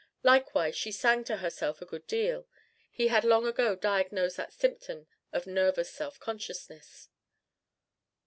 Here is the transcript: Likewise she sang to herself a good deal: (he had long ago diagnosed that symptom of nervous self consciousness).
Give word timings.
Likewise 0.23 0.75
she 0.75 0.91
sang 0.91 1.23
to 1.25 1.37
herself 1.37 1.79
a 1.79 1.85
good 1.85 2.07
deal: 2.07 2.47
(he 2.89 3.09
had 3.09 3.23
long 3.23 3.45
ago 3.45 3.75
diagnosed 3.75 4.37
that 4.37 4.51
symptom 4.51 5.05
of 5.31 5.45
nervous 5.45 5.91
self 5.91 6.19
consciousness). 6.19 7.09